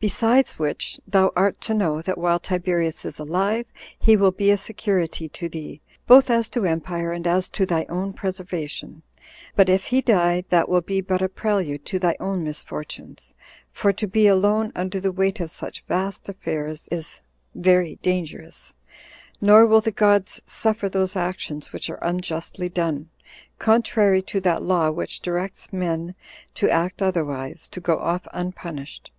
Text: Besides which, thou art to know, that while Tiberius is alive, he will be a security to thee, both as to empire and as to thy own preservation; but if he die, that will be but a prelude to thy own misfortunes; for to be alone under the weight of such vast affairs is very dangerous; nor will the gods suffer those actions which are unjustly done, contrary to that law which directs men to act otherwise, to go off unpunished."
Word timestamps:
Besides 0.00 0.58
which, 0.58 1.00
thou 1.06 1.32
art 1.34 1.58
to 1.62 1.72
know, 1.72 2.02
that 2.02 2.18
while 2.18 2.38
Tiberius 2.38 3.06
is 3.06 3.18
alive, 3.18 3.64
he 3.98 4.18
will 4.18 4.32
be 4.32 4.50
a 4.50 4.56
security 4.58 5.30
to 5.30 5.48
thee, 5.48 5.80
both 6.06 6.28
as 6.28 6.50
to 6.50 6.66
empire 6.66 7.12
and 7.12 7.26
as 7.26 7.48
to 7.50 7.64
thy 7.64 7.86
own 7.88 8.12
preservation; 8.12 9.02
but 9.56 9.70
if 9.70 9.86
he 9.86 10.02
die, 10.02 10.44
that 10.50 10.68
will 10.68 10.82
be 10.82 11.00
but 11.00 11.22
a 11.22 11.28
prelude 11.28 11.86
to 11.86 11.98
thy 11.98 12.16
own 12.20 12.42
misfortunes; 12.42 13.34
for 13.70 13.94
to 13.94 14.06
be 14.06 14.26
alone 14.26 14.72
under 14.74 15.00
the 15.00 15.12
weight 15.12 15.40
of 15.40 15.50
such 15.50 15.84
vast 15.84 16.28
affairs 16.28 16.86
is 16.92 17.22
very 17.54 17.94
dangerous; 18.02 18.76
nor 19.40 19.64
will 19.64 19.80
the 19.80 19.92
gods 19.92 20.42
suffer 20.44 20.88
those 20.88 21.16
actions 21.16 21.72
which 21.72 21.88
are 21.88 22.02
unjustly 22.02 22.68
done, 22.68 23.08
contrary 23.58 24.20
to 24.20 24.38
that 24.40 24.62
law 24.62 24.90
which 24.90 25.20
directs 25.20 25.72
men 25.72 26.14
to 26.52 26.68
act 26.68 27.00
otherwise, 27.00 27.70
to 27.70 27.80
go 27.80 27.96
off 27.98 28.26
unpunished." 28.34 29.10